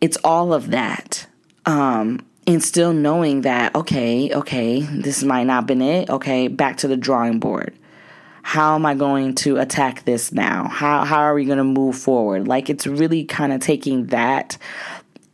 [0.00, 1.26] it's all of that.
[1.66, 6.10] Um and still knowing that okay, okay, this might not been it.
[6.10, 7.76] Okay, back to the drawing board
[8.46, 10.68] how am I going to attack this now?
[10.68, 12.46] How how are we going to move forward?
[12.46, 14.58] Like it's really kind of taking that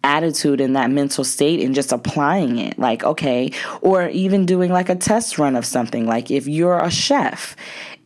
[0.04, 4.88] attitude and that mental state and just applying it like okay or even doing like
[4.88, 7.54] a test run of something like if you're a chef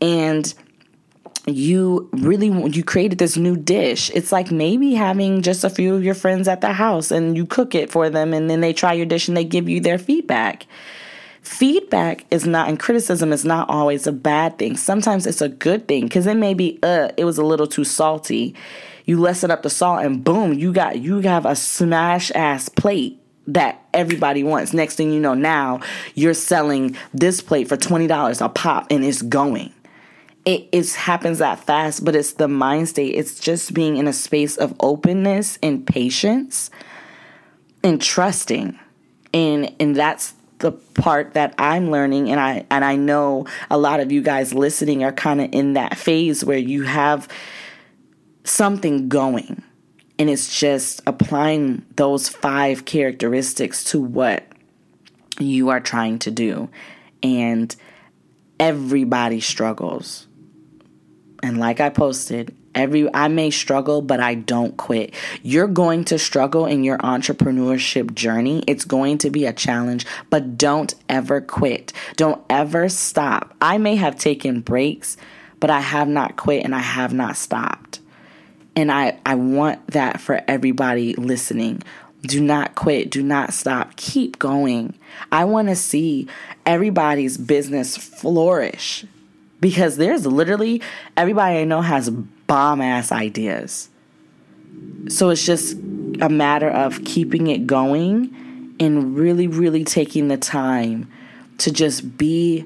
[0.01, 0.55] and
[1.47, 6.03] you really you created this new dish it's like maybe having just a few of
[6.03, 8.93] your friends at the house and you cook it for them and then they try
[8.93, 10.67] your dish and they give you their feedback
[11.45, 14.79] Feedback is not, and criticism is not always a bad thing.
[14.79, 17.85] Sometimes it's a good thing because it may be, uh, it was a little too
[17.85, 18.55] salty.
[19.05, 23.21] You lessen up the salt, and boom, you got you have a smash ass plate
[23.47, 24.73] that everybody wants.
[24.73, 25.81] Next thing you know, now
[26.15, 29.71] you're selling this plate for twenty dollars a pop, and it's going.
[30.47, 33.15] It it happens that fast, but it's the mind state.
[33.15, 36.71] It's just being in a space of openness and patience
[37.83, 38.79] and trusting,
[39.35, 44.01] and and that's the part that I'm learning and I and I know a lot
[44.01, 47.29] of you guys listening are kind of in that phase where you have
[48.45, 49.63] something going
[50.19, 54.45] and it's just applying those five characteristics to what
[55.39, 56.69] you are trying to do.
[57.23, 57.75] And
[58.61, 60.27] everybody struggles.
[61.43, 65.15] And like I posted, every I may struggle, but I don't quit.
[65.43, 68.63] You're going to struggle in your entrepreneurship journey.
[68.67, 71.93] It's going to be a challenge, but don't ever quit.
[72.17, 73.55] Don't ever stop.
[73.61, 75.17] I may have taken breaks,
[75.61, 78.01] but I have not quit and I have not stopped.
[78.77, 81.83] And I, I want that for everybody listening.
[82.23, 83.11] Do not quit.
[83.11, 83.97] Do not stop.
[83.97, 84.95] Keep going.
[85.31, 86.27] I want to see
[86.65, 89.05] everybody's business flourish
[89.61, 90.83] because there's literally
[91.17, 92.11] everybody I know has
[92.47, 93.89] bomb ass ideas.
[95.09, 95.75] So it's just
[96.21, 101.11] a matter of keeping it going and really, really taking the time
[101.59, 102.65] to just be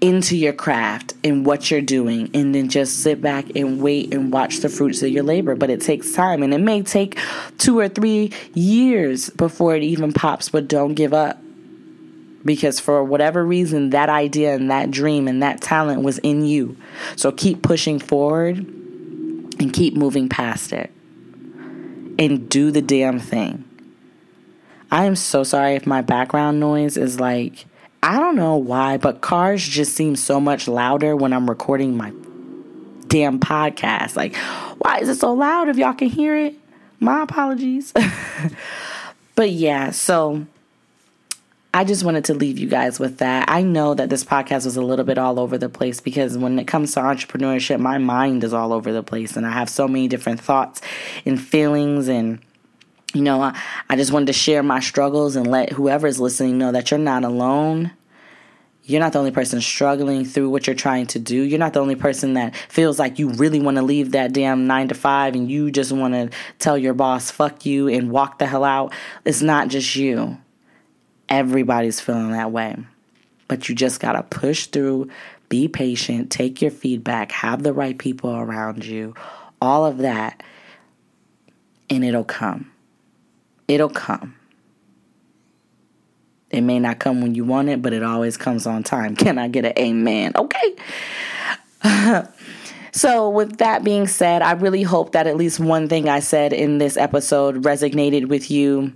[0.00, 4.30] into your craft and what you're doing and then just sit back and wait and
[4.32, 7.18] watch the fruits of your labor but it takes time and it may take
[7.56, 11.40] 2 or 3 years before it even pops but don't give up
[12.44, 16.76] because for whatever reason, that idea and that dream and that talent was in you.
[17.16, 20.90] So keep pushing forward and keep moving past it
[22.18, 23.64] and do the damn thing.
[24.90, 27.66] I am so sorry if my background noise is like,
[28.02, 32.12] I don't know why, but cars just seem so much louder when I'm recording my
[33.08, 34.14] damn podcast.
[34.14, 34.36] Like,
[34.78, 36.54] why is it so loud if y'all can hear it?
[37.00, 37.92] My apologies.
[39.34, 40.46] but yeah, so
[41.74, 43.50] I just wanted to leave you guys with that.
[43.50, 46.56] I know that this podcast was a little bit all over the place because when
[46.60, 49.88] it comes to entrepreneurship, my mind is all over the place and I have so
[49.88, 50.80] many different thoughts
[51.26, 52.38] and feelings and
[53.12, 53.60] you know, I,
[53.90, 56.98] I just wanted to share my struggles and let whoever is listening know that you're
[56.98, 57.90] not alone.
[58.84, 61.42] You're not the only person struggling through what you're trying to do.
[61.42, 64.68] You're not the only person that feels like you really want to leave that damn
[64.68, 68.38] nine to five and you just want to tell your boss, fuck you, and walk
[68.38, 68.92] the hell out.
[69.24, 70.38] It's not just you.
[71.28, 72.76] Everybody's feeling that way.
[73.48, 75.10] But you just got to push through,
[75.48, 79.14] be patient, take your feedback, have the right people around you,
[79.60, 80.42] all of that,
[81.90, 82.70] and it'll come.
[83.68, 84.36] It'll come.
[86.50, 89.16] It may not come when you want it, but it always comes on time.
[89.16, 90.32] Can I get an amen?
[90.36, 90.76] Okay.
[92.92, 96.52] so, with that being said, I really hope that at least one thing I said
[96.52, 98.92] in this episode resonated with you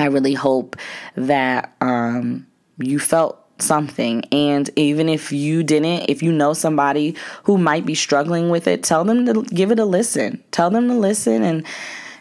[0.00, 0.76] I really hope
[1.16, 2.46] that um,
[2.78, 4.24] you felt something.
[4.32, 8.82] And even if you didn't, if you know somebody who might be struggling with it,
[8.82, 10.42] tell them to give it a listen.
[10.50, 11.66] Tell them to listen and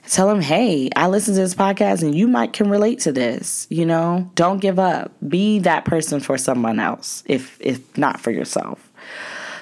[0.08, 3.68] tell them, hey, I listen to this podcast and you might can relate to this.
[3.70, 5.12] You know, don't give up.
[5.28, 8.92] Be that person for someone else, if if not for yourself.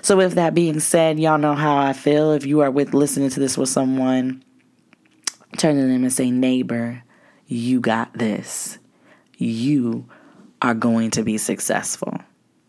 [0.01, 2.31] So with that being said, y'all know how I feel.
[2.31, 4.43] If you are with listening to this with someone,
[5.57, 7.03] turn to them and say, neighbor,
[7.47, 8.77] you got this.
[9.37, 10.05] You
[10.61, 12.19] are going to be successful.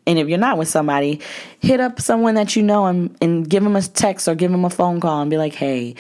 [0.07, 1.21] And if you're not with somebody,
[1.61, 4.65] hit up someone that you know and, and give them a text or give them
[4.65, 5.95] a phone call and be like, hey,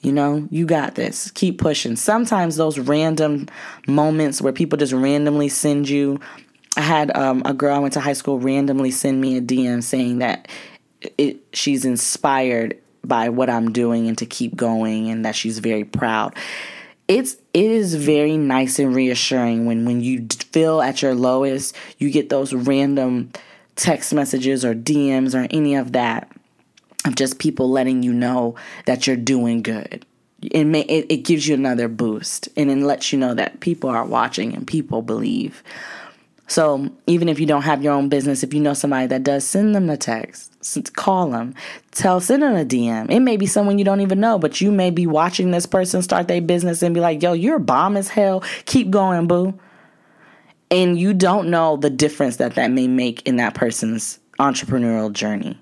[0.00, 1.30] you know, you got this.
[1.30, 1.96] Keep pushing.
[1.96, 3.48] Sometimes those random
[3.88, 6.20] moments where people just randomly send you.
[6.76, 9.82] I had um, a girl I went to high school randomly send me a DM
[9.82, 10.48] saying that
[11.16, 15.84] it, she's inspired by what I'm doing and to keep going and that she's very
[15.84, 16.34] proud
[17.08, 22.10] it's it is very nice and reassuring when when you feel at your lowest you
[22.10, 23.30] get those random
[23.76, 26.30] text messages or DMs or any of that
[27.04, 28.54] of just people letting you know
[28.86, 30.06] that you're doing good.
[30.40, 33.90] It may it, it gives you another boost and it lets you know that people
[33.90, 35.62] are watching and people believe
[36.46, 39.46] so even if you don't have your own business, if you know somebody that does,
[39.46, 40.52] send them a text,
[40.94, 41.54] call them,
[41.90, 43.10] tell, send them a DM.
[43.10, 46.02] It may be someone you don't even know, but you may be watching this person
[46.02, 48.42] start their business and be like, "Yo, you're bomb as hell.
[48.66, 49.54] Keep going, boo."
[50.70, 55.58] And you don't know the difference that that may make in that person's entrepreneurial journey.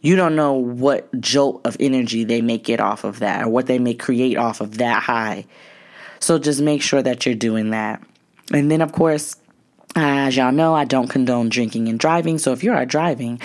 [0.00, 3.66] You don't know what jolt of energy they may get off of that or what
[3.66, 5.44] they may create off of that high.
[6.20, 8.02] So just make sure that you're doing that.
[8.52, 9.36] And then, of course,
[9.96, 12.38] as y'all know, I don't condone drinking and driving.
[12.38, 13.40] So if you are driving,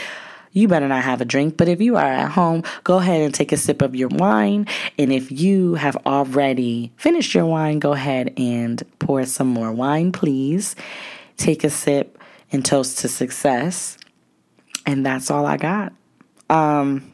[0.52, 1.58] you better not have a drink.
[1.58, 4.68] But if you are at home, go ahead and take a sip of your wine.
[4.98, 10.12] And if you have already finished your wine, go ahead and pour some more wine,
[10.12, 10.76] please.
[11.38, 12.20] Take a sip
[12.52, 13.98] and toast to success.
[14.86, 15.94] And that's all I got.
[16.50, 17.13] Um,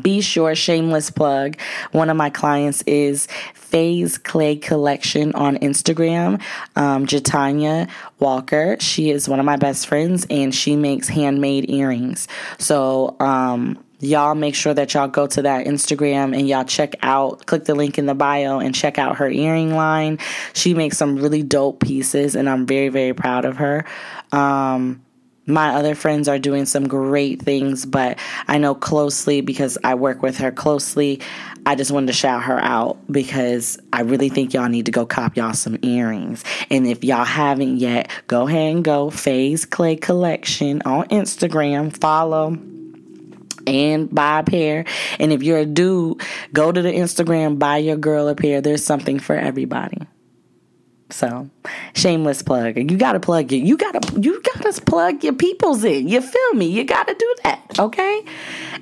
[0.00, 1.58] be sure, shameless plug,
[1.92, 6.40] one of my clients is Phase Clay Collection on Instagram.
[6.76, 7.88] Um, Jatanya
[8.18, 12.28] Walker, she is one of my best friends and she makes handmade earrings.
[12.58, 17.46] So, um, y'all make sure that y'all go to that Instagram and y'all check out,
[17.46, 20.18] click the link in the bio and check out her earring line.
[20.52, 23.84] She makes some really dope pieces and I'm very, very proud of her.
[24.32, 25.02] Um,
[25.46, 28.18] my other friends are doing some great things, but
[28.48, 31.20] I know closely because I work with her closely.
[31.64, 35.06] I just wanted to shout her out because I really think y'all need to go
[35.06, 36.44] cop y'all some earrings.
[36.70, 41.96] And if y'all haven't yet, go ahead and go Phase Clay Collection on Instagram.
[41.96, 42.58] Follow
[43.66, 44.84] and buy a pair.
[45.18, 46.20] And if you're a dude,
[46.52, 48.60] go to the Instagram, buy your girl a pair.
[48.60, 49.98] There's something for everybody.
[51.08, 51.48] So,
[51.94, 52.76] shameless plug.
[52.76, 53.58] You gotta plug it.
[53.58, 56.08] You gotta you gotta plug your peoples in.
[56.08, 56.66] You feel me?
[56.66, 57.78] You gotta do that.
[57.78, 58.24] Okay.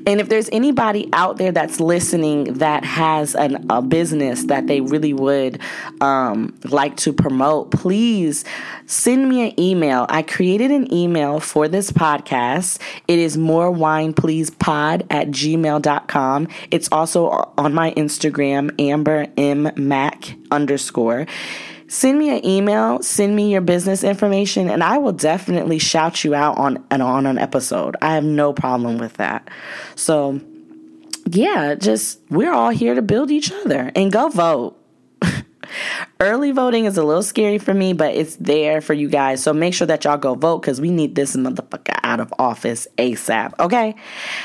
[0.06, 4.80] And if there's anybody out there that's listening that has an, a business that they
[4.80, 5.60] really would
[6.00, 8.44] um, like to promote, please
[8.86, 10.06] send me an email.
[10.08, 12.80] I created an email for this podcast.
[13.06, 16.48] It is more wine please pod at gmail.com.
[16.70, 21.26] It's also on my Instagram, Amber M Mac underscore
[21.94, 26.34] send me an email, send me your business information, and I will definitely shout you
[26.34, 27.96] out on and on an episode.
[28.02, 29.48] I have no problem with that.
[29.94, 30.40] So
[31.30, 34.76] yeah, just we're all here to build each other and go vote.
[36.20, 39.42] Early voting is a little scary for me, but it's there for you guys.
[39.42, 42.86] So make sure that y'all go vote because we need this motherfucker out of office
[42.98, 43.58] ASAP.
[43.58, 43.94] Okay.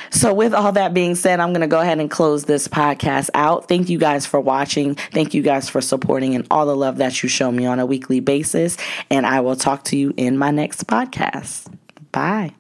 [0.09, 3.29] So, with all that being said, I'm going to go ahead and close this podcast
[3.33, 3.67] out.
[3.67, 4.95] Thank you guys for watching.
[4.95, 7.85] Thank you guys for supporting and all the love that you show me on a
[7.85, 8.77] weekly basis.
[9.09, 11.71] And I will talk to you in my next podcast.
[12.11, 12.58] Bye.